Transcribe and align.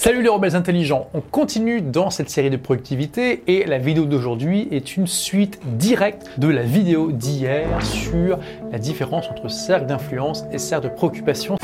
Salut 0.00 0.22
les 0.22 0.28
rebelles 0.28 0.54
intelligents, 0.54 1.08
on 1.12 1.20
continue 1.20 1.80
dans 1.80 2.08
cette 2.08 2.30
série 2.30 2.50
de 2.50 2.56
productivité 2.56 3.42
et 3.48 3.64
la 3.64 3.78
vidéo 3.78 4.04
d'aujourd'hui 4.04 4.68
est 4.70 4.96
une 4.96 5.08
suite 5.08 5.58
directe 5.76 6.30
de 6.38 6.46
la 6.46 6.62
vidéo 6.62 7.10
d'hier 7.10 7.66
sur 7.84 8.38
la 8.70 8.78
différence 8.78 9.28
entre 9.28 9.50
cercle 9.50 9.86
d'influence 9.86 10.44
et 10.52 10.58
cercle 10.58 10.88
de 10.88 10.94
préoccupation. 10.94 11.58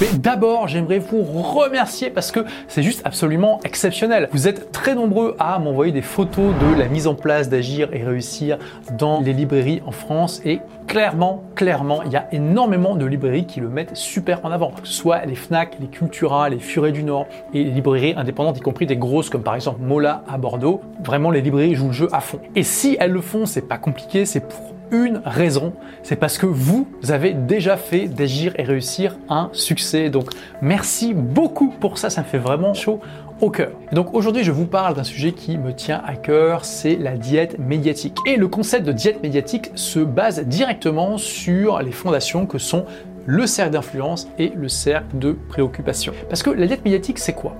Mais 0.00 0.08
d'abord, 0.18 0.68
j'aimerais 0.68 0.98
vous 0.98 1.22
remercier 1.22 2.10
parce 2.10 2.32
que 2.32 2.40
c'est 2.66 2.82
juste 2.82 3.02
absolument 3.04 3.60
exceptionnel. 3.64 4.28
Vous 4.32 4.48
êtes 4.48 4.72
très 4.72 4.94
nombreux 4.94 5.36
à 5.38 5.58
m'envoyer 5.58 5.92
des 5.92 6.02
photos 6.02 6.52
de 6.58 6.78
la 6.78 6.88
mise 6.88 7.06
en 7.06 7.14
place 7.14 7.48
d'Agir 7.48 7.88
et 7.92 8.02
réussir 8.02 8.58
dans 8.98 9.20
les 9.20 9.32
librairies 9.32 9.82
en 9.86 9.92
France 9.92 10.40
et 10.44 10.60
clairement, 10.86 11.44
clairement, 11.54 12.02
il 12.04 12.12
y 12.12 12.16
a 12.16 12.26
énormément 12.32 12.96
de 12.96 13.06
librairies 13.06 13.46
qui 13.46 13.60
le 13.60 13.68
mettent 13.68 13.96
super 13.96 14.44
en 14.44 14.50
avant. 14.50 14.72
Soit 14.82 15.24
les 15.26 15.34
Fnac, 15.34 15.76
les 15.80 15.86
Cultura, 15.86 16.48
les 16.48 16.58
Furets 16.58 16.92
du 16.92 17.04
Nord 17.04 17.26
et 17.54 17.64
les 17.64 17.70
librairies 17.70 18.14
indépendantes, 18.16 18.58
y 18.58 18.60
compris 18.60 18.86
des 18.86 18.96
grosses 18.96 19.30
comme 19.30 19.42
par 19.42 19.54
exemple 19.54 19.82
Mola 19.82 20.24
à 20.28 20.38
Bordeaux. 20.38 20.80
Vraiment, 21.04 21.30
les 21.30 21.42
librairies 21.42 21.74
jouent 21.74 21.88
le 21.88 21.92
jeu 21.92 22.08
à 22.12 22.20
fond. 22.20 22.40
Et 22.54 22.62
si 22.62 22.96
elles 22.98 23.12
le 23.12 23.20
font, 23.20 23.46
c'est 23.46 23.68
pas 23.68 23.78
compliqué, 23.78 24.26
c'est 24.26 24.40
pour 24.40 24.72
une 24.92 25.22
raison, 25.24 25.72
c'est 26.02 26.16
parce 26.16 26.38
que 26.38 26.46
vous 26.46 26.86
avez 27.08 27.32
déjà 27.32 27.76
fait 27.76 28.06
d'agir 28.06 28.52
et 28.56 28.62
réussir 28.62 29.16
un 29.28 29.48
succès. 29.52 30.10
Donc 30.10 30.28
merci 30.60 31.14
beaucoup 31.14 31.74
pour 31.80 31.98
ça, 31.98 32.10
ça 32.10 32.20
me 32.20 32.26
fait 32.26 32.38
vraiment 32.38 32.74
chaud 32.74 33.00
au 33.40 33.50
cœur. 33.50 33.72
donc 33.90 34.14
aujourd'hui, 34.14 34.44
je 34.44 34.52
vous 34.52 34.66
parle 34.66 34.94
d'un 34.94 35.02
sujet 35.02 35.32
qui 35.32 35.58
me 35.58 35.74
tient 35.74 36.00
à 36.06 36.14
cœur, 36.14 36.64
c'est 36.64 36.94
la 36.94 37.16
diète 37.16 37.58
médiatique. 37.58 38.16
Et 38.24 38.36
le 38.36 38.46
concept 38.46 38.86
de 38.86 38.92
diète 38.92 39.20
médiatique 39.20 39.72
se 39.74 39.98
base 39.98 40.44
directement 40.46 41.18
sur 41.18 41.80
les 41.82 41.90
fondations 41.90 42.46
que 42.46 42.58
sont 42.58 42.84
le 43.26 43.46
cercle 43.46 43.72
d'influence 43.72 44.28
et 44.38 44.52
le 44.54 44.68
cercle 44.68 45.18
de 45.18 45.32
préoccupation. 45.48 46.12
Parce 46.28 46.42
que 46.42 46.50
la 46.50 46.66
diète 46.66 46.84
médiatique, 46.84 47.18
c'est 47.18 47.32
quoi? 47.32 47.56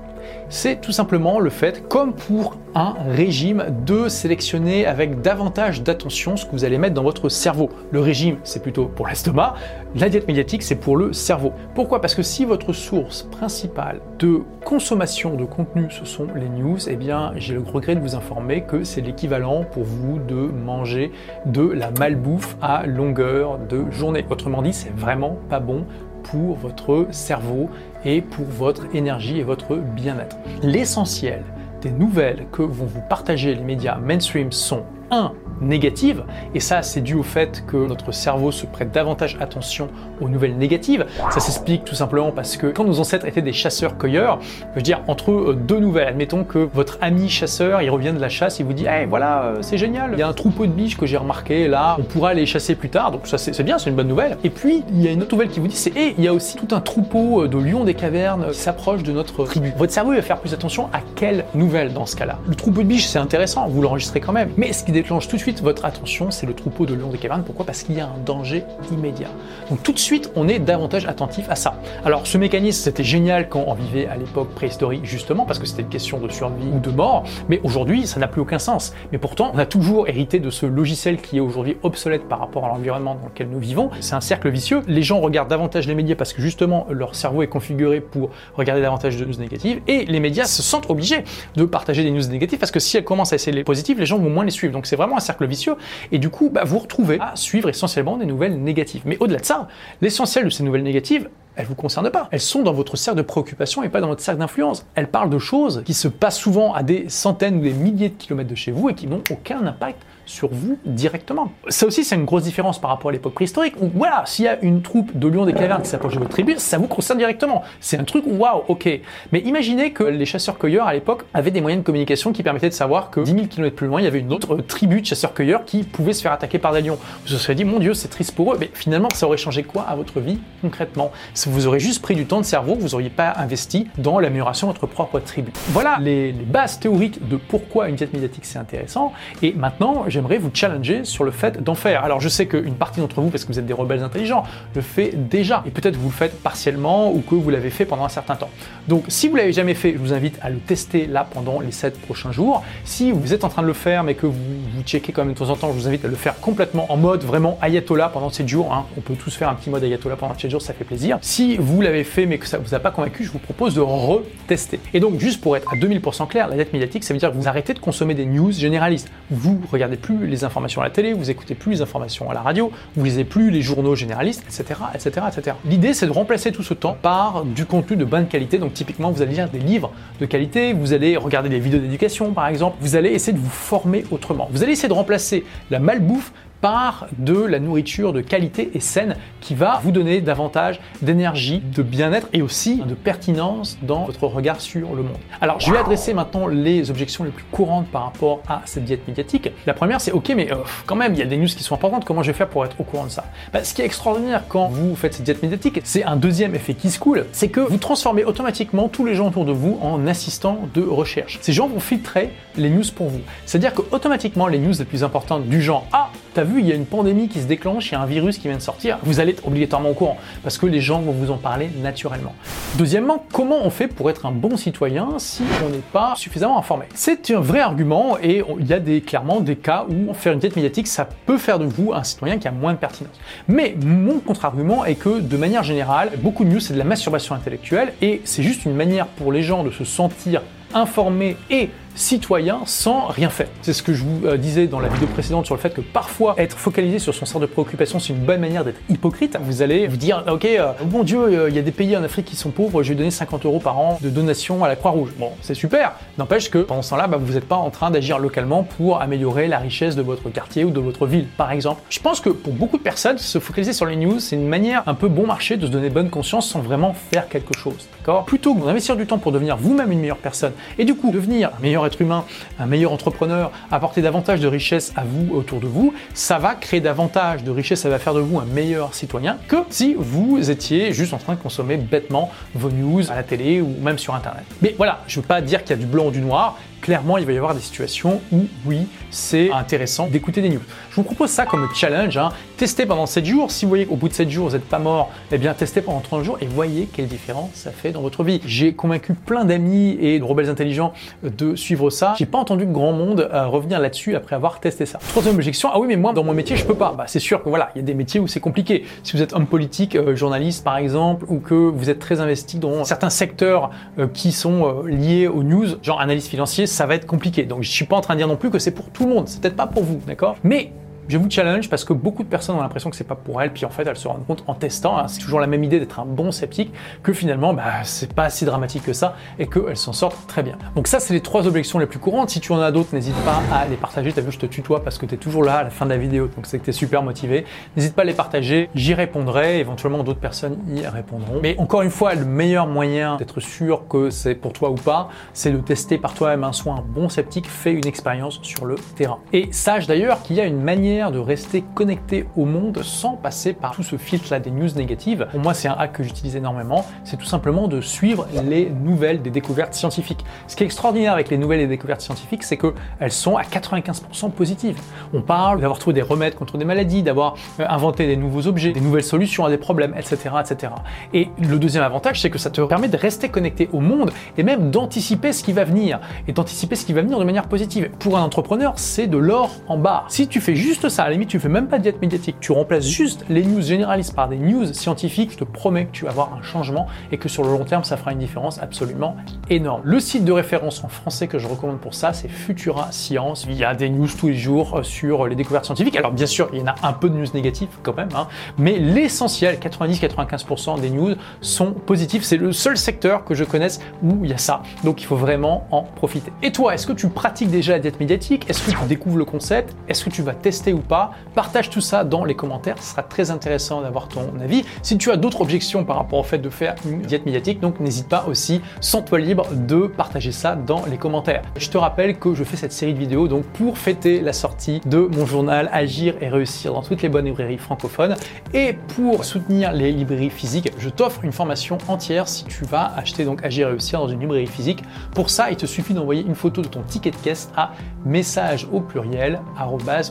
C'est 0.49 0.81
tout 0.81 0.91
simplement 0.91 1.39
le 1.39 1.49
fait, 1.49 1.87
comme 1.87 2.13
pour 2.13 2.57
un 2.75 2.95
régime, 3.09 3.65
de 3.85 4.07
sélectionner 4.07 4.85
avec 4.85 5.21
davantage 5.21 5.83
d'attention 5.83 6.37
ce 6.37 6.45
que 6.45 6.51
vous 6.51 6.65
allez 6.65 6.77
mettre 6.77 6.95
dans 6.95 7.03
votre 7.03 7.29
cerveau. 7.29 7.69
Le 7.91 7.99
régime, 7.99 8.37
c'est 8.43 8.61
plutôt 8.61 8.85
pour 8.85 9.07
l'estomac, 9.07 9.55
la 9.95 10.09
diète 10.09 10.27
médiatique, 10.27 10.63
c'est 10.63 10.75
pour 10.75 10.97
le 10.97 11.13
cerveau. 11.13 11.53
Pourquoi? 11.75 12.01
Parce 12.01 12.15
que 12.15 12.23
si 12.23 12.45
votre 12.45 12.73
source 12.73 13.23
principale 13.23 13.99
de 14.19 14.41
consommation 14.65 15.35
de 15.35 15.45
contenu, 15.45 15.87
ce 15.89 16.05
sont 16.05 16.27
les 16.35 16.49
news, 16.49 16.77
eh 16.87 16.95
bien, 16.95 17.33
j'ai 17.35 17.53
le 17.53 17.61
regret 17.61 17.95
de 17.95 17.99
vous 17.99 18.15
informer 18.15 18.61
que 18.61 18.83
c'est 18.83 19.01
l'équivalent 19.01 19.63
pour 19.63 19.83
vous 19.83 20.19
de 20.19 20.35
manger 20.35 21.11
de 21.45 21.61
la 21.61 21.91
malbouffe 21.91 22.57
à 22.61 22.85
longueur 22.85 23.59
de 23.69 23.89
journée. 23.91 24.25
Autrement 24.29 24.61
dit, 24.61 24.73
c'est 24.73 24.95
vraiment 24.95 25.37
pas 25.49 25.59
bon 25.59 25.85
pour 26.23 26.55
votre 26.55 27.07
cerveau 27.11 27.69
et 28.05 28.21
pour 28.21 28.45
votre 28.45 28.95
énergie 28.95 29.39
et 29.39 29.43
votre 29.43 29.75
bien-être. 29.75 30.37
L'essentiel 30.61 31.43
des 31.81 31.91
nouvelles 31.91 32.45
que 32.51 32.61
vont 32.61 32.85
vous 32.85 33.01
partager 33.09 33.53
les 33.53 33.63
médias 33.63 33.97
mainstream 33.97 34.51
sont 34.51 34.83
1 35.13 35.31
négatives, 35.61 36.23
et 36.53 36.59
ça 36.59 36.81
c'est 36.81 37.01
dû 37.01 37.13
au 37.13 37.23
fait 37.23 37.63
que 37.67 37.77
notre 37.77 38.11
cerveau 38.11 38.51
se 38.51 38.65
prête 38.65 38.91
davantage 38.91 39.37
attention 39.39 39.87
aux 40.19 40.29
nouvelles 40.29 40.57
négatives. 40.57 41.05
Ça 41.31 41.39
s'explique 41.39 41.85
tout 41.85 41.95
simplement 41.95 42.31
parce 42.31 42.57
que 42.57 42.67
quand 42.67 42.83
nos 42.83 42.99
ancêtres 42.99 43.25
étaient 43.25 43.41
des 43.41 43.53
chasseurs-cueilleurs, 43.53 44.39
je 44.71 44.75
veux 44.75 44.81
dire 44.81 45.01
entre 45.07 45.31
euh, 45.31 45.53
deux 45.53 45.79
nouvelles, 45.79 46.07
admettons 46.07 46.43
que 46.43 46.59
votre 46.73 46.97
ami 47.01 47.29
chasseur, 47.29 47.81
il 47.81 47.89
revient 47.89 48.13
de 48.13 48.19
la 48.19 48.29
chasse, 48.29 48.59
il 48.59 48.65
vous 48.65 48.73
dit 48.73 48.85
hey, 48.85 49.05
voilà, 49.05 49.43
euh, 49.43 49.57
c'est 49.61 49.77
génial, 49.77 50.11
il 50.13 50.19
y 50.19 50.21
a 50.21 50.27
un 50.27 50.33
troupeau 50.33 50.65
de 50.65 50.71
biches 50.71 50.97
que 50.97 51.05
j'ai 51.05 51.17
remarqué 51.17 51.67
là, 51.67 51.95
on 51.99 52.03
pourra 52.03 52.33
les 52.33 52.45
chasser 52.45 52.75
plus 52.75 52.89
tard, 52.89 53.11
donc 53.11 53.27
ça 53.27 53.37
c'est 53.37 53.63
bien, 53.63 53.77
c'est 53.77 53.89
une 53.89 53.95
bonne 53.95 54.07
nouvelle. 54.07 54.37
Et 54.43 54.49
puis 54.49 54.83
il 54.89 55.01
y 55.01 55.07
a 55.07 55.11
une 55.11 55.21
autre 55.21 55.33
nouvelle 55.33 55.49
qui 55.49 55.59
vous 55.59 55.67
dit 55.67 55.75
c'est 55.75 55.95
hey, 55.95 56.15
il 56.17 56.23
y 56.23 56.27
a 56.27 56.33
aussi 56.33 56.57
tout 56.57 56.75
un 56.75 56.81
troupeau 56.81 57.43
euh, 57.43 57.47
de 57.47 57.57
lions 57.57 57.83
des 57.83 57.93
cavernes 57.93 58.47
qui 58.51 58.57
s'approche 58.57 59.03
de 59.03 59.11
notre 59.11 59.45
tribu. 59.45 59.73
Votre 59.77 59.93
cerveau 59.93 60.13
va 60.13 60.21
faire 60.21 60.39
plus 60.39 60.53
attention 60.53 60.89
à 60.93 60.99
quelle 61.15 61.45
nouvelle 61.53 61.93
dans 61.93 62.05
ce 62.05 62.15
cas-là? 62.15 62.39
Le 62.47 62.55
troupeau 62.55 62.81
de 62.81 62.87
biches 62.87 63.07
c'est 63.07 63.19
intéressant, 63.19 63.67
vous 63.67 63.81
l'enregistrez 63.81 64.19
quand 64.19 64.33
même, 64.33 64.49
mais 64.57 64.73
ce 64.73 64.83
qui 64.83 64.91
déclenche 65.03 65.27
tout 65.27 65.35
de 65.35 65.41
suite 65.41 65.61
votre 65.61 65.83
attention, 65.83 66.31
c'est 66.31 66.45
le 66.45 66.53
troupeau 66.53 66.85
de 66.85 66.93
lions 66.93 67.09
des 67.09 67.17
cavernes. 67.17 67.43
Pourquoi? 67.43 67.65
Parce 67.65 67.83
qu'il 67.83 67.95
y 67.95 67.99
a 67.99 68.05
un 68.05 68.17
danger 68.25 68.63
immédiat. 68.89 69.27
Donc 69.69 69.83
tout 69.83 69.91
de 69.91 69.99
suite, 69.99 70.31
on 70.35 70.47
est 70.47 70.59
davantage 70.59 71.05
attentif 71.05 71.45
à 71.49 71.55
ça. 71.55 71.75
Alors 72.05 72.27
ce 72.27 72.37
mécanisme, 72.37 72.83
c'était 72.83 73.03
génial 73.03 73.49
quand 73.49 73.63
on 73.67 73.73
vivait 73.73 74.07
à 74.07 74.15
l'époque 74.15 74.49
préhistorique, 74.49 75.05
justement, 75.05 75.45
parce 75.45 75.59
que 75.59 75.65
c'était 75.65 75.81
une 75.81 75.89
question 75.89 76.19
de 76.19 76.29
survie 76.29 76.67
ou 76.73 76.79
de 76.79 76.89
mort, 76.89 77.23
mais 77.49 77.59
aujourd'hui, 77.63 78.07
ça 78.07 78.19
n'a 78.19 78.27
plus 78.27 78.41
aucun 78.41 78.59
sens. 78.59 78.93
Mais 79.11 79.17
pourtant, 79.17 79.51
on 79.53 79.57
a 79.57 79.65
toujours 79.65 80.07
hérité 80.07 80.39
de 80.39 80.49
ce 80.49 80.65
logiciel 80.65 81.17
qui 81.17 81.37
est 81.37 81.39
aujourd'hui 81.39 81.77
obsolète 81.83 82.27
par 82.27 82.39
rapport 82.39 82.65
à 82.65 82.67
l'environnement 82.67 83.15
dans 83.15 83.27
lequel 83.27 83.49
nous 83.49 83.59
vivons. 83.59 83.89
C'est 83.99 84.15
un 84.15 84.21
cercle 84.21 84.49
vicieux. 84.49 84.81
Les 84.87 85.03
gens 85.03 85.19
regardent 85.19 85.49
davantage 85.49 85.87
les 85.87 85.95
médias 85.95 86.15
parce 86.15 86.33
que 86.33 86.41
justement, 86.41 86.87
leur 86.89 87.15
cerveau 87.15 87.41
est 87.43 87.47
configuré 87.47 88.01
pour 88.01 88.29
regarder 88.55 88.81
davantage 88.81 89.17
de 89.17 89.25
news 89.25 89.39
négatives, 89.39 89.81
et 89.87 90.05
les 90.05 90.19
médias 90.19 90.45
se 90.45 90.61
sentent 90.61 90.89
obligés 90.89 91.23
de 91.55 91.65
partager 91.65 92.03
des 92.03 92.11
news 92.11 92.27
négatives 92.27 92.59
parce 92.59 92.71
que 92.71 92.79
si 92.79 92.97
elles 92.97 93.03
commencent 93.03 93.33
à 93.33 93.35
essayer 93.35 93.55
les 93.55 93.63
positives, 93.63 93.99
les 93.99 94.05
gens 94.05 94.17
vont 94.17 94.29
moins 94.29 94.45
les 94.45 94.51
suivre. 94.51 94.73
Donc 94.73 94.85
c'est 94.85 94.95
vraiment 94.95 95.17
un 95.17 95.21
cercle 95.21 95.45
vicieux. 95.45 95.75
Et 96.11 96.19
du 96.19 96.29
coup, 96.29 96.49
bah, 96.49 96.63
vous 96.65 96.79
retrouvez 96.79 97.17
à 97.19 97.35
suivre 97.35 97.69
essentiellement 97.69 98.17
des 98.17 98.25
nouvelles 98.25 98.61
négatives. 98.61 99.01
Mais 99.05 99.17
au-delà 99.19 99.39
de 99.39 99.45
ça, 99.45 99.52
l'essentiel 100.01 100.45
de 100.45 100.49
ces 100.49 100.63
nouvelles 100.63 100.83
négatives, 100.83 101.29
elles 101.55 101.65
ne 101.65 101.69
vous 101.69 101.75
concernent 101.75 102.09
pas. 102.09 102.27
Elles 102.31 102.39
sont 102.39 102.63
dans 102.63 102.73
votre 102.73 102.95
cercle 102.95 103.17
de 103.17 103.23
préoccupation 103.23 103.83
et 103.83 103.89
pas 103.89 104.01
dans 104.01 104.07
votre 104.07 104.21
cercle 104.21 104.39
d'influence. 104.39 104.85
Elles 104.95 105.09
parlent 105.09 105.29
de 105.29 105.39
choses 105.39 105.83
qui 105.85 105.93
se 105.93 106.07
passent 106.07 106.39
souvent 106.39 106.73
à 106.73 106.83
des 106.83 107.09
centaines 107.09 107.57
ou 107.57 107.61
des 107.61 107.73
milliers 107.73 108.09
de 108.09 108.15
kilomètres 108.15 108.49
de 108.49 108.55
chez 108.55 108.71
vous 108.71 108.89
et 108.89 108.95
qui 108.95 109.07
n'ont 109.07 109.23
aucun 109.29 109.65
impact 109.65 110.01
sur 110.25 110.49
vous 110.51 110.77
directement. 110.85 111.51
Ça 111.67 111.85
aussi, 111.85 112.03
c'est 112.03 112.15
une 112.15 112.25
grosse 112.25 112.43
différence 112.43 112.79
par 112.79 112.89
rapport 112.89 113.09
à 113.09 113.11
l'époque 113.11 113.33
préhistorique 113.33 113.75
où, 113.81 113.89
voilà, 113.93 114.23
s'il 114.25 114.45
y 114.45 114.47
a 114.47 114.59
une 114.61 114.81
troupe 114.81 115.17
de 115.17 115.27
lions 115.27 115.45
des 115.45 115.53
cavernes 115.53 115.81
qui 115.81 115.89
s'approche 115.89 116.13
de 116.13 116.19
votre 116.19 116.31
tribu, 116.31 116.55
ça 116.57 116.77
vous 116.77 116.87
concerne 116.87 117.19
directement. 117.19 117.63
C'est 117.79 117.99
un 117.99 118.03
truc, 118.03 118.25
waouh, 118.27 118.63
ok. 118.67 118.89
Mais 119.31 119.39
imaginez 119.39 119.91
que 119.91 120.03
les 120.03 120.25
chasseurs-cueilleurs 120.25 120.87
à 120.87 120.93
l'époque 120.93 121.25
avaient 121.33 121.51
des 121.51 121.61
moyens 121.61 121.81
de 121.81 121.85
communication 121.85 122.33
qui 122.33 122.43
permettaient 122.43 122.69
de 122.69 122.73
savoir 122.73 123.09
que 123.09 123.19
10 123.19 123.33
000 123.33 123.47
km 123.47 123.75
plus 123.75 123.87
loin, 123.87 124.01
il 124.01 124.03
y 124.03 124.07
avait 124.07 124.19
une 124.19 124.33
autre 124.33 124.57
tribu 124.57 125.01
de 125.01 125.05
chasseurs-cueilleurs 125.05 125.65
qui 125.65 125.83
pouvait 125.83 126.13
se 126.13 126.21
faire 126.21 126.31
attaquer 126.31 126.59
par 126.59 126.73
des 126.73 126.81
lions. 126.81 126.97
Vous 127.25 127.33
vous 127.33 127.39
serez 127.39 127.55
dit, 127.55 127.65
mon 127.65 127.79
Dieu, 127.79 127.93
c'est 127.93 128.09
triste 128.09 128.35
pour 128.35 128.53
eux. 128.53 128.57
Mais 128.59 128.69
finalement, 128.73 129.09
ça 129.13 129.25
aurait 129.25 129.37
changé 129.37 129.63
quoi 129.63 129.83
à 129.83 129.95
votre 129.95 130.19
vie 130.19 130.39
concrètement? 130.61 131.11
Vous 131.47 131.67
aurez 131.67 131.79
juste 131.79 132.01
pris 132.01 132.15
du 132.15 132.25
temps 132.25 132.39
de 132.39 132.45
cerveau 132.45 132.73
vous 132.75 132.89
n'auriez 132.89 133.09
pas 133.09 133.33
investi 133.37 133.87
dans 133.97 134.19
l'amélioration 134.19 134.67
de 134.67 134.73
votre 134.73 134.87
propre 134.87 135.19
tribu. 135.19 135.51
Voilà 135.69 135.97
les, 135.99 136.31
les 136.31 136.45
bases 136.45 136.79
théoriques 136.79 137.27
de 137.27 137.37
pourquoi 137.37 137.89
une 137.89 137.95
diète 137.95 138.13
médiatique 138.13 138.45
c'est 138.45 138.59
intéressant. 138.59 139.13
Et 139.41 139.53
maintenant, 139.53 140.05
j'aimerais 140.13 140.37
vous 140.37 140.51
challenger 140.53 141.05
sur 141.05 141.23
le 141.23 141.31
fait 141.31 141.61
d'en 141.61 141.73
faire. 141.73 142.03
Alors 142.03 142.21
je 142.21 142.29
sais 142.29 142.45
qu'une 142.45 142.75
partie 142.75 142.99
d'entre 142.99 143.19
vous, 143.19 143.29
parce 143.29 143.43
que 143.43 143.51
vous 143.51 143.59
êtes 143.59 143.65
des 143.65 143.73
rebelles 143.73 144.03
intelligents, 144.03 144.43
le 144.75 144.81
fait 144.81 145.11
déjà. 145.29 145.63
Et 145.65 145.71
peut-être 145.71 145.97
vous 145.97 146.09
le 146.09 146.13
faites 146.13 146.41
partiellement 146.41 147.11
ou 147.11 147.21
que 147.21 147.33
vous 147.35 147.49
l'avez 147.49 147.71
fait 147.71 147.85
pendant 147.85 148.05
un 148.05 148.09
certain 148.09 148.35
temps. 148.35 148.49
Donc 148.87 149.05
si 149.07 149.27
vous 149.27 149.35
l'avez 149.35 149.53
jamais 149.53 149.73
fait, 149.73 149.93
je 149.93 149.97
vous 149.97 150.13
invite 150.13 150.37
à 150.41 150.49
le 150.49 150.57
tester 150.57 151.07
là 151.07 151.27
pendant 151.29 151.59
les 151.59 151.71
7 151.71 151.99
prochains 152.01 152.31
jours. 152.31 152.63
Si 152.85 153.11
vous 153.11 153.33
êtes 153.33 153.43
en 153.43 153.49
train 153.49 153.63
de 153.63 153.67
le 153.67 153.73
faire 153.73 154.03
mais 154.03 154.13
que 154.13 154.27
vous, 154.27 154.33
vous 154.75 154.83
checkez 154.83 155.11
quand 155.11 155.25
même 155.25 155.33
de 155.33 155.39
temps 155.39 155.49
en 155.49 155.55
temps, 155.55 155.69
je 155.69 155.73
vous 155.73 155.87
invite 155.87 156.05
à 156.05 156.07
le 156.07 156.15
faire 156.15 156.39
complètement 156.39 156.91
en 156.91 156.97
mode 156.97 157.23
vraiment 157.23 157.57
ayatollah 157.61 158.09
pendant 158.09 158.29
7 158.29 158.47
jours. 158.47 158.71
Hein. 158.71 158.85
On 158.97 159.01
peut 159.01 159.15
tous 159.15 159.35
faire 159.35 159.49
un 159.49 159.55
petit 159.55 159.71
mode 159.71 159.83
ayatollah 159.83 160.15
pendant 160.15 160.37
7 160.37 160.51
jours, 160.51 160.61
ça 160.61 160.73
fait 160.73 160.83
plaisir. 160.83 161.17
Si 161.21 161.57
vous 161.57 161.81
l'avez 161.81 162.03
fait 162.03 162.27
mais 162.27 162.37
que 162.37 162.45
ça 162.45 162.59
vous 162.59 162.75
a 162.75 162.79
pas 162.79 162.91
convaincu, 162.91 163.23
je 163.23 163.31
vous 163.31 163.39
propose 163.39 163.73
de 163.73 163.81
retester. 163.81 164.79
Et 164.93 164.99
donc 164.99 165.19
juste 165.19 165.41
pour 165.41 165.57
être 165.57 165.73
à 165.73 165.75
2000% 165.75 166.27
clair, 166.27 166.47
la 166.47 166.55
dette 166.55 166.71
médiatique, 166.71 167.03
ça 167.03 167.15
veut 167.15 167.19
dire 167.19 167.31
que 167.31 167.35
vous 167.35 167.47
arrêtez 167.47 167.73
de 167.73 167.79
consommer 167.79 168.13
des 168.13 168.25
news 168.25 168.51
généralistes. 168.51 169.09
Vous 169.31 169.59
regardez 169.71 169.97
plus 170.03 170.27
les 170.27 170.43
informations 170.43 170.81
à 170.81 170.83
la 170.83 170.89
télé, 170.91 171.13
vous 171.13 171.31
écoutez 171.31 171.55
plus 171.55 171.71
les 171.71 171.81
informations 171.81 172.29
à 172.29 172.33
la 172.33 172.41
radio, 172.41 172.71
vous 172.95 173.05
lisez 173.05 173.23
plus 173.23 173.49
les 173.49 173.61
journaux 173.61 173.95
généralistes, 173.95 174.43
etc., 174.43 174.81
etc., 174.93 175.25
etc. 175.31 175.55
L'idée, 175.65 175.93
c'est 175.93 176.05
de 176.05 176.11
remplacer 176.11 176.51
tout 176.51 176.61
ce 176.61 176.75
temps 176.75 176.95
par 177.01 177.45
du 177.45 177.65
contenu 177.65 177.95
de 177.95 178.05
bonne 178.05 178.27
qualité. 178.27 178.59
Donc, 178.59 178.73
typiquement, 178.73 179.09
vous 179.09 179.21
allez 179.21 179.33
lire 179.33 179.49
des 179.49 179.59
livres 179.59 179.91
de 180.19 180.25
qualité, 180.25 180.73
vous 180.73 180.93
allez 180.93 181.17
regarder 181.17 181.49
des 181.49 181.59
vidéos 181.59 181.79
d'éducation, 181.79 182.33
par 182.33 182.47
exemple, 182.47 182.77
vous 182.81 182.95
allez 182.95 183.09
essayer 183.09 183.33
de 183.33 183.41
vous 183.41 183.49
former 183.49 184.03
autrement. 184.11 184.49
Vous 184.51 184.61
allez 184.61 184.73
essayer 184.73 184.89
de 184.89 184.93
remplacer 184.93 185.45
la 185.71 185.79
malbouffe 185.79 186.31
par 186.63 187.07
de 187.17 187.43
la 187.43 187.59
nourriture 187.59 188.13
de 188.13 188.21
qualité 188.21 188.71
et 188.73 188.79
saine 188.79 189.17
qui 189.41 189.53
va 189.53 189.81
vous 189.83 189.91
donner 189.91 190.21
davantage 190.21 190.79
d'énergie, 191.01 191.59
de 191.59 191.83
bien-être 191.83 192.27
et 192.31 192.41
aussi 192.41 192.77
de 192.77 192.93
pertinence 192.93 193.77
dans 193.81 194.05
votre 194.05 194.27
regard 194.27 194.61
sur 194.61 194.95
le 194.95 195.03
monde. 195.03 195.17
Alors, 195.41 195.59
je 195.59 195.69
vais 195.69 195.77
adresser 195.77 196.13
maintenant 196.13 196.47
les 196.47 196.89
objections 196.89 197.25
les 197.25 197.31
plus 197.31 197.43
courantes 197.51 197.87
par 197.87 198.05
rapport 198.05 198.41
à 198.47 198.61
cette 198.63 198.85
diète 198.85 199.05
médiatique. 199.09 199.49
La 199.65 199.73
première, 199.73 199.99
c'est 199.99 200.13
OK, 200.13 200.31
mais 200.33 200.53
euh, 200.53 200.55
quand 200.85 200.95
même, 200.95 201.11
il 201.11 201.19
y 201.19 201.21
a 201.21 201.25
des 201.25 201.35
news 201.35 201.47
qui 201.47 201.63
sont 201.63 201.75
importantes. 201.75 202.05
Comment 202.05 202.23
je 202.23 202.31
vais 202.31 202.37
faire 202.37 202.47
pour 202.47 202.63
être 202.63 202.79
au 202.79 202.85
courant 202.85 203.07
de 203.07 203.11
ça? 203.11 203.25
Bah, 203.51 203.61
Ce 203.65 203.73
qui 203.73 203.81
est 203.81 203.85
extraordinaire 203.85 204.43
quand 204.47 204.69
vous 204.69 204.95
faites 204.95 205.15
cette 205.15 205.25
diète 205.25 205.43
médiatique, 205.43 205.81
c'est 205.83 206.05
un 206.05 206.15
deuxième 206.15 206.55
effet 206.55 206.75
qui 206.75 206.89
se 206.91 206.97
coule, 206.97 207.25
c'est 207.33 207.49
que 207.49 207.59
vous 207.59 207.75
transformez 207.75 208.23
automatiquement 208.23 208.87
tous 208.87 209.03
les 209.03 209.15
gens 209.15 209.27
autour 209.27 209.43
de 209.43 209.51
vous 209.51 209.79
en 209.81 210.07
assistants 210.07 210.59
de 210.73 210.81
recherche. 210.81 211.39
Ces 211.41 211.51
gens 211.51 211.67
vont 211.67 211.81
filtrer 211.81 212.31
les 212.55 212.69
news 212.69 212.85
pour 212.95 213.09
vous. 213.09 213.21
C'est-à-dire 213.45 213.73
que 213.73 213.81
automatiquement, 213.91 214.47
les 214.47 214.59
news 214.59 214.73
les 214.79 214.85
plus 214.85 215.03
importantes 215.03 215.49
du 215.49 215.61
genre 215.61 215.85
Ah, 215.91 216.09
t'as 216.33 216.43
vu, 216.43 216.59
il 216.59 216.67
y 216.67 216.71
a 216.71 216.75
une 216.75 216.85
pandémie 216.85 217.27
qui 217.27 217.39
se 217.39 217.45
déclenche, 217.45 217.91
il 217.91 217.93
y 217.93 217.95
a 217.95 218.01
un 218.01 218.05
virus 218.05 218.37
qui 218.37 218.47
vient 218.47 218.57
de 218.57 218.61
sortir, 218.61 218.97
vous 219.03 219.19
allez 219.19 219.31
être 219.31 219.47
obligatoirement 219.47 219.89
au 219.89 219.93
courant 219.93 220.17
parce 220.41 220.57
que 220.57 220.65
les 220.65 220.81
gens 220.81 221.01
vont 221.01 221.11
vous 221.11 221.31
en 221.31 221.37
parler 221.37 221.69
naturellement. 221.81 222.33
Deuxièmement, 222.75 223.25
comment 223.31 223.59
on 223.63 223.69
fait 223.69 223.87
pour 223.87 224.09
être 224.09 224.25
un 224.25 224.31
bon 224.31 224.57
citoyen 224.57 225.09
si 225.17 225.43
on 225.65 225.69
n'est 225.69 225.77
pas 225.77 226.13
suffisamment 226.15 226.57
informé? 226.57 226.85
C'est 226.93 227.31
un 227.31 227.39
vrai 227.39 227.59
argument 227.59 228.17
et 228.21 228.43
il 228.59 228.67
y 228.67 228.73
a 228.73 228.79
clairement 229.01 229.39
des 229.39 229.55
cas 229.55 229.85
où 229.89 230.13
faire 230.13 230.33
une 230.33 230.39
tête 230.39 230.55
médiatique, 230.55 230.87
ça 230.87 231.07
peut 231.25 231.37
faire 231.37 231.59
de 231.59 231.65
vous 231.65 231.93
un 231.93 232.03
citoyen 232.03 232.37
qui 232.37 232.47
a 232.47 232.51
moins 232.51 232.73
de 232.73 232.77
pertinence. 232.77 233.15
Mais 233.47 233.75
mon 233.83 234.19
contre-argument 234.19 234.85
est 234.85 234.95
que 234.95 235.19
de 235.19 235.37
manière 235.37 235.63
générale, 235.63 236.11
beaucoup 236.17 236.43
de 236.43 236.49
news 236.49 236.59
c'est 236.59 236.73
de 236.73 236.79
la 236.79 236.83
masturbation 236.83 237.35
intellectuelle 237.35 237.93
et 238.01 238.21
c'est 238.25 238.43
juste 238.43 238.65
une 238.65 238.75
manière 238.75 239.07
pour 239.07 239.31
les 239.31 239.43
gens 239.43 239.63
de 239.63 239.71
se 239.71 239.83
sentir 239.83 240.41
informés 240.73 241.37
et 241.49 241.69
citoyen 241.95 242.61
sans 242.65 243.07
rien 243.07 243.29
faire. 243.29 243.47
C'est 243.61 243.73
ce 243.73 243.83
que 243.83 243.93
je 243.93 244.03
vous 244.03 244.25
euh, 244.25 244.37
disais 244.37 244.67
dans 244.67 244.79
la 244.79 244.89
vidéo 244.89 245.07
précédente 245.07 245.45
sur 245.45 245.55
le 245.55 245.61
fait 245.61 245.73
que 245.73 245.81
parfois 245.81 246.35
être 246.37 246.57
focalisé 246.57 246.99
sur 246.99 247.13
son 247.13 247.25
centre 247.25 247.41
de 247.41 247.45
préoccupation, 247.45 247.99
c'est 247.99 248.13
une 248.13 248.19
bonne 248.19 248.41
manière 248.41 248.63
d'être 248.63 248.79
hypocrite. 248.89 249.37
Vous 249.41 249.61
allez 249.61 249.87
vous 249.87 249.97
dire, 249.97 250.23
ok, 250.31 250.45
euh, 250.45 250.71
bon 250.85 251.03
Dieu, 251.03 251.19
euh, 251.19 251.49
il 251.49 251.55
y 251.55 251.59
a 251.59 251.61
des 251.61 251.71
pays 251.71 251.95
en 251.95 252.03
Afrique 252.03 252.25
qui 252.25 252.35
sont 252.35 252.51
pauvres, 252.51 252.83
je 252.83 252.89
vais 252.89 252.95
donner 252.95 253.11
50 253.11 253.45
euros 253.45 253.59
par 253.59 253.77
an 253.77 253.99
de 254.01 254.09
donation 254.09 254.63
à 254.63 254.67
la 254.67 254.75
Croix-Rouge. 254.75 255.11
Bon, 255.17 255.31
c'est 255.41 255.53
super. 255.53 255.93
N'empêche 256.17 256.49
que 256.49 256.59
pendant 256.59 256.81
ce 256.81 256.91
temps-là, 256.91 257.07
bah, 257.07 257.17
vous 257.19 257.33
n'êtes 257.33 257.47
pas 257.47 257.55
en 257.55 257.69
train 257.69 257.91
d'agir 257.91 258.19
localement 258.19 258.63
pour 258.63 259.01
améliorer 259.01 259.47
la 259.47 259.59
richesse 259.59 259.95
de 259.95 260.01
votre 260.01 260.29
quartier 260.29 260.63
ou 260.63 260.71
de 260.71 260.79
votre 260.79 261.05
ville, 261.05 261.27
par 261.37 261.51
exemple. 261.51 261.81
Je 261.89 261.99
pense 261.99 262.19
que 262.19 262.29
pour 262.29 262.53
beaucoup 262.53 262.77
de 262.77 262.83
personnes, 262.83 263.17
se 263.17 263.39
focaliser 263.39 263.73
sur 263.73 263.85
les 263.85 263.95
news, 263.95 264.19
c'est 264.19 264.35
une 264.35 264.47
manière 264.47 264.83
un 264.87 264.93
peu 264.93 265.07
bon 265.07 265.27
marché 265.27 265.57
de 265.57 265.65
se 265.65 265.71
donner 265.71 265.89
bonne 265.89 266.09
conscience 266.09 266.49
sans 266.49 266.59
vraiment 266.59 266.93
faire 266.93 267.27
quelque 267.29 267.57
chose. 267.57 267.87
D'accord? 267.99 268.25
Plutôt 268.25 268.55
que 268.55 268.65
d'investir 268.65 268.95
du 268.95 269.05
temps 269.05 269.17
pour 269.17 269.31
devenir 269.31 269.57
vous-même 269.57 269.91
une 269.91 269.99
meilleure 269.99 270.17
personne 270.17 270.53
et 270.77 270.85
du 270.85 270.95
coup 270.95 271.11
devenir 271.11 271.51
un 271.57 271.61
être 271.85 272.01
humain, 272.01 272.25
un 272.59 272.65
meilleur 272.65 272.91
entrepreneur, 272.91 273.51
apporter 273.71 274.01
davantage 274.01 274.39
de 274.39 274.47
richesse 274.47 274.93
à 274.95 275.03
vous 275.03 275.35
autour 275.35 275.59
de 275.59 275.67
vous, 275.67 275.93
ça 276.13 276.39
va 276.39 276.55
créer 276.55 276.81
davantage 276.81 277.43
de 277.43 277.51
richesse, 277.51 277.81
ça 277.81 277.89
va 277.89 277.99
faire 277.99 278.13
de 278.13 278.19
vous 278.19 278.39
un 278.39 278.45
meilleur 278.45 278.93
citoyen 278.93 279.37
que 279.47 279.57
si 279.69 279.95
vous 279.97 280.49
étiez 280.49 280.93
juste 280.93 281.13
en 281.13 281.17
train 281.17 281.35
de 281.35 281.39
consommer 281.39 281.77
bêtement 281.77 282.31
vos 282.55 282.69
news 282.69 283.11
à 283.11 283.15
la 283.15 283.23
télé 283.23 283.61
ou 283.61 283.75
même 283.81 283.97
sur 283.97 284.15
Internet. 284.15 284.43
Mais 284.61 284.75
voilà, 284.77 285.01
je 285.07 285.17
ne 285.17 285.21
veux 285.21 285.27
pas 285.27 285.41
dire 285.41 285.63
qu'il 285.63 285.71
y 285.71 285.79
a 285.79 285.81
du 285.81 285.85
blanc 285.85 286.07
ou 286.07 286.11
du 286.11 286.21
noir, 286.21 286.57
clairement, 286.83 287.17
il 287.17 287.25
va 287.25 287.31
y 287.31 287.37
avoir 287.37 287.55
des 287.55 287.61
situations 287.61 288.21
où, 288.31 288.45
oui, 288.65 288.87
c'est 289.09 289.49
intéressant 289.51 290.07
d'écouter 290.07 290.41
des 290.41 290.49
news. 290.49 290.61
Je 290.91 290.97
vous 290.97 291.03
propose 291.03 291.29
ça 291.29 291.45
comme 291.45 291.67
challenge. 291.73 292.17
Hein. 292.17 292.29
Testez 292.57 292.85
pendant 292.85 293.05
7 293.05 293.25
jours. 293.25 293.51
Si 293.51 293.63
vous 293.63 293.69
voyez 293.69 293.85
qu'au 293.85 293.95
bout 293.95 294.09
de 294.09 294.13
7 294.13 294.29
jours, 294.29 294.49
vous 294.49 294.53
n'êtes 294.53 294.67
pas 294.67 294.79
mort, 294.79 295.09
eh 295.31 295.37
bien, 295.37 295.53
testez 295.53 295.81
pendant 295.81 296.01
30 296.01 296.23
jours 296.23 296.37
et 296.41 296.45
voyez 296.45 296.89
quelle 296.91 297.07
différence 297.07 297.51
ça 297.53 297.71
fait 297.71 297.91
dans 297.91 298.01
votre 298.01 298.25
vie. 298.25 298.41
J'ai 298.45 298.73
convaincu 298.73 299.13
plein 299.13 299.45
d'amis 299.45 299.97
et 300.01 300.19
de 300.19 300.23
rebelles 300.25 300.49
intelligents 300.49 300.91
de 301.23 301.55
suivre 301.55 301.89
ça. 301.89 302.15
J'ai 302.17 302.25
pas 302.25 302.37
entendu 302.37 302.65
grand 302.65 302.91
monde 302.91 303.29
euh, 303.33 303.47
revenir 303.47 303.79
là-dessus 303.79 304.17
après 304.17 304.35
avoir 304.35 304.59
testé 304.59 304.85
ça. 304.85 304.99
Troisième 305.07 305.35
objection, 305.35 305.69
ah 305.73 305.79
oui, 305.79 305.87
mais 305.87 305.95
moi, 305.95 306.11
dans 306.11 306.25
mon 306.25 306.33
métier, 306.33 306.57
je 306.57 306.65
peux 306.65 306.75
pas. 306.75 306.93
Bah, 306.97 307.05
c'est 307.07 307.19
sûr 307.19 307.41
que 307.41 307.47
voilà, 307.47 307.69
il 307.75 307.79
y 307.79 307.81
a 307.81 307.85
des 307.85 307.93
métiers 307.93 308.19
où 308.19 308.27
c'est 308.27 308.41
compliqué. 308.41 308.83
Si 309.03 309.15
vous 309.15 309.23
êtes 309.23 309.31
homme 309.31 309.47
politique, 309.47 309.95
euh, 309.95 310.17
journaliste 310.17 310.65
par 310.65 310.75
exemple, 310.75 311.25
ou 311.29 311.39
que 311.39 311.53
vous 311.53 311.89
êtes 311.89 311.99
très 311.99 312.19
investi 312.19 312.59
dans 312.59 312.83
certains 312.83 313.09
secteurs 313.09 313.69
euh, 313.99 314.07
qui 314.13 314.33
sont 314.33 314.83
liés 314.83 315.27
aux 315.27 315.43
news, 315.43 315.67
genre 315.81 316.01
analyse 316.01 316.27
financière, 316.27 316.67
ça 316.73 316.85
va 316.85 316.95
être 316.95 317.05
compliqué. 317.05 317.43
Donc 317.43 317.63
je 317.63 317.69
suis 317.69 317.85
pas 317.85 317.95
en 317.95 318.01
train 318.01 318.15
de 318.15 318.19
dire 318.19 318.27
non 318.27 318.35
plus 318.35 318.49
que 318.49 318.59
c'est 318.59 318.71
pour 318.71 318.89
tout 318.89 319.05
le 319.05 319.13
monde, 319.13 319.27
c'est 319.27 319.41
peut-être 319.41 319.55
pas 319.55 319.67
pour 319.67 319.83
vous, 319.83 320.01
d'accord? 320.05 320.37
Mais 320.43 320.71
je 321.07 321.17
vous 321.17 321.29
challenge 321.29 321.69
parce 321.69 321.85
que 321.85 321.93
beaucoup 321.93 322.23
de 322.23 322.27
personnes 322.27 322.55
ont 322.55 322.61
l'impression 322.61 322.89
que 322.89 322.95
c'est 322.95 323.03
pas 323.03 323.15
pour 323.15 323.41
elles, 323.41 323.51
puis 323.51 323.65
en 323.65 323.69
fait 323.69 323.85
elles 323.85 323.97
se 323.97 324.07
rendent 324.07 324.25
compte 324.25 324.43
en 324.47 324.53
testant, 324.53 324.97
hein, 324.97 325.07
c'est 325.07 325.19
toujours 325.19 325.39
la 325.39 325.47
même 325.47 325.63
idée 325.63 325.79
d'être 325.79 325.99
un 325.99 326.05
bon 326.05 326.31
sceptique, 326.31 326.73
que 327.01 327.13
finalement 327.13 327.53
bah, 327.53 327.83
c'est 327.83 328.13
pas 328.13 328.29
si 328.29 328.45
dramatique 328.45 328.83
que 328.83 328.93
ça 328.93 329.15
et 329.39 329.47
qu'elles 329.47 329.77
s'en 329.77 329.93
sortent 329.93 330.27
très 330.27 330.43
bien. 330.43 330.57
Donc 330.75 330.87
ça 330.87 330.99
c'est 330.99 331.13
les 331.13 331.21
trois 331.21 331.47
objections 331.47 331.79
les 331.79 331.85
plus 331.85 331.99
courantes. 331.99 332.29
Si 332.29 332.39
tu 332.39 332.51
en 332.51 332.59
as 332.59 332.71
d'autres, 332.71 332.93
n'hésite 332.93 333.15
pas 333.25 333.41
à 333.53 333.65
les 333.65 333.75
partager. 333.75 334.11
T'as 334.11 334.21
vu, 334.21 334.31
je 334.31 334.39
te 334.39 334.45
tutoie 334.45 334.83
parce 334.83 334.97
que 334.97 335.05
tu 335.05 335.15
es 335.15 335.17
toujours 335.17 335.43
là 335.43 335.57
à 335.57 335.63
la 335.63 335.69
fin 335.69 335.85
de 335.85 335.91
la 335.91 335.97
vidéo, 335.97 336.27
donc 336.27 336.45
c'est 336.45 336.59
que 336.59 336.63
tu 336.65 336.69
es 336.69 336.73
super 336.73 337.03
motivé. 337.03 337.45
N'hésite 337.75 337.95
pas 337.95 338.03
à 338.03 338.05
les 338.05 338.13
partager, 338.13 338.69
j'y 338.75 338.93
répondrai, 338.93 339.59
éventuellement 339.59 340.03
d'autres 340.03 340.19
personnes 340.19 340.57
y 340.73 340.85
répondront. 340.85 341.39
Mais 341.41 341.55
encore 341.57 341.81
une 341.81 341.89
fois, 341.89 342.15
le 342.15 342.25
meilleur 342.25 342.67
moyen 342.67 343.17
d'être 343.17 343.39
sûr 343.39 343.87
que 343.87 344.09
c'est 344.09 344.35
pour 344.35 344.53
toi 344.53 344.69
ou 344.69 344.75
pas, 344.75 345.09
c'est 345.33 345.51
de 345.51 345.57
tester 345.57 345.97
par 345.97 346.13
toi-même 346.13 346.43
un 346.43 346.53
soin 346.53 346.83
bon 346.87 347.09
sceptique, 347.09 347.49
fais 347.49 347.73
une 347.73 347.87
expérience 347.87 348.39
sur 348.41 348.65
le 348.65 348.75
terrain. 348.95 349.19
Et 349.31 349.49
sache 349.51 349.87
d'ailleurs 349.87 350.21
qu'il 350.21 350.35
y 350.35 350.41
a 350.41 350.45
une 350.45 350.61
manière 350.61 350.92
de 350.93 351.19
rester 351.19 351.63
connecté 351.73 352.25
au 352.37 352.45
monde 352.45 352.81
sans 352.83 353.13
passer 353.13 353.53
par 353.53 353.75
tout 353.75 353.83
ce 353.83 353.97
filtre-là 353.97 354.39
des 354.39 354.51
news 354.51 354.69
négatives. 354.75 355.27
Pour 355.31 355.39
moi, 355.39 355.53
c'est 355.53 355.67
un 355.67 355.73
hack 355.73 355.93
que 355.93 356.03
j'utilise 356.03 356.35
énormément. 356.35 356.85
C'est 357.03 357.17
tout 357.17 357.25
simplement 357.25 357.67
de 357.67 357.81
suivre 357.81 358.27
les 358.43 358.69
nouvelles 358.69 359.21
des 359.21 359.31
découvertes 359.31 359.73
scientifiques. 359.73 360.23
Ce 360.47 360.55
qui 360.55 360.63
est 360.63 360.65
extraordinaire 360.67 361.13
avec 361.13 361.29
les 361.29 361.37
nouvelles 361.37 361.61
des 361.61 361.67
découvertes 361.67 362.01
scientifiques, 362.01 362.43
c'est 362.43 362.57
qu'elles 362.57 363.11
sont 363.11 363.37
à 363.37 363.41
95% 363.41 364.31
positives. 364.31 364.79
On 365.13 365.21
parle 365.21 365.61
d'avoir 365.61 365.79
trouvé 365.79 365.95
des 365.95 366.01
remèdes 366.01 366.35
contre 366.35 366.57
des 366.57 366.65
maladies, 366.65 367.01
d'avoir 367.01 367.35
euh, 367.59 367.65
inventé 367.67 368.05
des 368.05 368.15
nouveaux 368.15 368.47
objets, 368.47 368.71
des 368.71 368.81
nouvelles 368.81 369.03
solutions 369.03 369.45
à 369.45 369.49
des 369.49 369.57
problèmes, 369.57 369.95
etc., 369.97 370.35
etc. 370.39 370.73
Et 371.13 371.29
le 371.39 371.57
deuxième 371.57 371.83
avantage, 371.83 372.21
c'est 372.21 372.29
que 372.29 372.37
ça 372.37 372.51
te 372.51 372.61
permet 372.61 372.87
de 372.87 372.97
rester 372.97 373.29
connecté 373.29 373.69
au 373.73 373.79
monde 373.79 374.11
et 374.37 374.43
même 374.43 374.69
d'anticiper 374.69 375.33
ce 375.33 375.43
qui 375.43 375.53
va 375.53 375.63
venir 375.63 375.99
et 376.27 376.33
d'anticiper 376.33 376.75
ce 376.75 376.85
qui 376.85 376.93
va 376.93 377.01
venir 377.01 377.19
de 377.19 377.23
manière 377.23 377.47
positive. 377.47 377.89
Pour 377.99 378.17
un 378.17 378.21
entrepreneur, 378.21 378.73
c'est 378.75 379.07
de 379.07 379.17
l'or 379.17 379.51
en 379.67 379.77
barre. 379.77 380.05
Si 380.09 380.27
tu 380.27 380.41
fais 380.41 380.55
juste 380.55 380.82
ça, 380.89 381.03
à 381.03 381.05
la 381.07 381.13
limite, 381.13 381.29
tu 381.29 381.39
fais 381.39 381.49
même 381.49 381.67
pas 381.67 381.77
de 381.77 381.83
diète 381.83 382.01
médiatique, 382.01 382.37
tu 382.39 382.51
remplaces 382.51 382.85
juste 382.85 383.25
les 383.29 383.43
news 383.43 383.61
généralistes 383.61 384.15
par 384.15 384.27
des 384.27 384.37
news 384.37 384.73
scientifiques, 384.73 385.31
je 385.31 385.37
te 385.37 385.43
promets 385.43 385.85
que 385.85 385.91
tu 385.91 386.05
vas 386.05 386.11
avoir 386.11 386.33
un 386.33 386.41
changement 386.41 386.87
et 387.11 387.17
que 387.17 387.29
sur 387.29 387.43
le 387.43 387.49
long 387.49 387.65
terme, 387.65 387.83
ça 387.83 387.97
fera 387.97 388.11
une 388.11 388.19
différence 388.19 388.59
absolument 388.59 389.15
énorme. 389.49 389.81
Le 389.83 389.99
site 389.99 390.25
de 390.25 390.31
référence 390.31 390.83
en 390.83 390.87
français 390.87 391.27
que 391.27 391.39
je 391.39 391.47
recommande 391.47 391.79
pour 391.79 391.93
ça, 391.93 392.13
c'est 392.13 392.27
Futura 392.27 392.91
Science. 392.91 393.45
Il 393.49 393.57
y 393.57 393.63
a 393.63 393.73
des 393.73 393.89
news 393.89 394.07
tous 394.07 394.27
les 394.27 394.35
jours 394.35 394.79
euh, 394.79 394.83
sur 394.83 395.27
les 395.27 395.35
découvertes 395.35 395.65
scientifiques. 395.65 395.95
Alors 395.95 396.11
bien 396.11 396.25
sûr, 396.25 396.49
il 396.53 396.59
y 396.59 396.61
en 396.61 396.67
a 396.67 396.75
un 396.83 396.93
peu 396.93 397.09
de 397.09 397.15
news 397.15 397.27
négatives 397.33 397.69
quand 397.81 397.95
même, 397.95 398.09
hein, 398.15 398.27
mais 398.57 398.77
l'essentiel, 398.79 399.57
90-95% 399.57 400.79
des 400.79 400.89
news 400.89 401.15
sont 401.41 401.71
positives. 401.71 402.23
C'est 402.23 402.37
le 402.37 402.51
seul 402.51 402.77
secteur 402.77 403.23
que 403.25 403.33
je 403.33 403.43
connaisse 403.43 403.79
où 404.01 404.23
il 404.23 404.31
y 404.31 404.33
a 404.33 404.37
ça. 404.37 404.63
Donc 404.83 405.01
il 405.01 405.05
faut 405.05 405.15
vraiment 405.15 405.67
en 405.71 405.83
profiter. 405.83 406.31
Et 406.41 406.51
toi, 406.51 406.73
est-ce 406.73 406.87
que 406.87 406.93
tu 406.93 407.09
pratiques 407.09 407.49
déjà 407.49 407.73
la 407.73 407.79
diète 407.79 407.99
médiatique? 407.99 408.49
Est-ce 408.49 408.63
que 408.63 408.71
tu 408.71 408.85
découvres 408.87 409.17
le 409.17 409.25
concept? 409.25 409.75
Est-ce 409.87 410.03
que 410.03 410.09
tu 410.09 410.21
vas 410.21 410.33
tester 410.33 410.72
ou 410.73 410.79
pas. 410.79 411.11
Partage 411.35 411.69
tout 411.69 411.81
ça 411.81 412.03
dans 412.03 412.25
les 412.25 412.35
commentaires, 412.35 412.81
ce 412.81 412.91
sera 412.91 413.03
très 413.03 413.31
intéressant 413.31 413.81
d'avoir 413.81 414.07
ton 414.07 414.33
avis. 414.41 414.63
Si 414.81 414.97
tu 414.97 415.11
as 415.11 415.17
d'autres 415.17 415.41
objections 415.41 415.85
par 415.85 415.97
rapport 415.97 416.19
au 416.19 416.23
fait 416.23 416.37
de 416.37 416.49
faire 416.49 416.75
une 416.85 417.01
diète 417.01 417.25
médiatique, 417.25 417.59
donc 417.59 417.79
n'hésite 417.79 418.07
pas 418.07 418.25
aussi, 418.27 418.61
sans 418.81 419.01
toi 419.01 419.19
libre, 419.19 419.47
de 419.53 419.87
partager 419.87 420.31
ça 420.31 420.55
dans 420.55 420.85
les 420.85 420.97
commentaires. 420.97 421.41
Je 421.57 421.69
te 421.69 421.77
rappelle 421.77 422.17
que 422.17 422.33
je 422.33 422.43
fais 422.43 422.57
cette 422.57 422.71
série 422.71 422.93
de 422.93 422.99
vidéos 422.99 423.27
donc 423.27 423.43
pour 423.45 423.77
fêter 423.77 424.21
la 424.21 424.33
sortie 424.33 424.81
de 424.85 424.99
mon 424.99 425.25
journal 425.25 425.69
Agir 425.71 426.15
et 426.21 426.29
réussir 426.29 426.73
dans 426.73 426.81
toutes 426.81 427.01
les 427.01 427.09
bonnes 427.09 427.25
librairies 427.25 427.57
francophones 427.57 428.15
et 428.53 428.73
pour 428.95 429.25
soutenir 429.25 429.71
les 429.71 429.91
librairies 429.91 430.29
physiques, 430.29 430.71
je 430.77 430.89
t'offre 430.89 431.23
une 431.23 431.31
formation 431.31 431.77
entière 431.87 432.27
si 432.27 432.45
tu 432.45 432.65
vas 432.65 432.93
acheter 432.95 433.25
donc 433.25 433.43
Agir 433.43 433.67
et 433.67 433.71
réussir 433.71 433.99
dans 433.99 434.07
une 434.07 434.19
librairie 434.19 434.47
physique. 434.47 434.83
Pour 435.13 435.29
ça, 435.29 435.49
il 435.49 435.57
te 435.57 435.65
suffit 435.65 435.93
d'envoyer 435.93 436.23
une 436.23 436.35
photo 436.35 436.61
de 436.61 436.67
ton 436.67 436.81
ticket 436.81 437.11
de 437.11 437.15
caisse 437.17 437.49
à 437.55 437.71
message 438.05 438.67
au 438.71 438.79
pluriel 438.79 439.39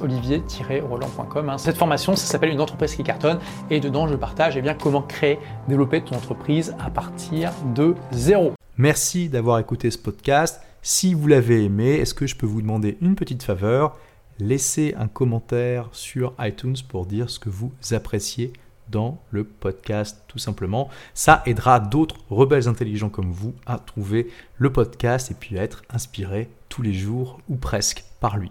olivier 0.03 0.43
Hein. 0.60 1.58
Cette 1.58 1.76
formation, 1.76 2.16
ça 2.16 2.26
s'appelle 2.26 2.50
une 2.50 2.60
entreprise 2.60 2.94
qui 2.94 3.02
cartonne 3.02 3.38
et 3.70 3.81
dedans, 3.81 4.08
je 4.08 4.14
partage 4.14 4.56
eh 4.56 4.62
bien, 4.62 4.75
comment 4.75 5.02
créer, 5.02 5.38
développer 5.69 6.02
ton 6.02 6.16
entreprise 6.16 6.75
à 6.84 6.90
partir 6.90 7.52
de 7.75 7.94
zéro. 8.11 8.52
Merci 8.76 9.28
d'avoir 9.28 9.59
écouté 9.59 9.90
ce 9.90 9.99
podcast. 9.99 10.61
Si 10.82 11.14
vous 11.14 11.26
l'avez 11.26 11.64
aimé, 11.64 11.94
est-ce 11.94 12.14
que 12.14 12.26
je 12.26 12.37
peux 12.37 12.47
vous 12.47 12.62
demander 12.62 12.99
une 13.00 13.14
petite 13.14 13.42
faveur? 13.42 13.97
Laissez 14.38 14.94
un 14.99 15.09
commentaire 15.09 15.88
sur 15.92 16.32
iTunes 16.40 16.76
pour 16.88 17.06
dire 17.06 17.30
ce 17.30 17.38
que 17.38 17.50
vous 17.50 17.73
appréciez 17.92 18.52
dans 18.90 19.18
le 19.30 19.44
podcast 19.44 20.23
tout 20.26 20.38
simplement. 20.38 20.88
Ça 21.14 21.42
aidera 21.47 21.80
d'autres 21.80 22.16
rebelles 22.30 22.68
intelligents 22.68 23.09
comme 23.09 23.30
vous 23.30 23.54
à 23.66 23.78
trouver 23.78 24.28
le 24.59 24.73
podcast 24.73 25.30
et 25.30 25.35
puis 25.35 25.59
à 25.59 25.62
être 25.62 25.82
inspirés 25.90 26.49
tous 26.68 26.82
les 26.82 26.94
jours 26.94 27.40
ou 27.49 27.56
presque 27.56 28.04
par 28.21 28.37
lui. 28.37 28.50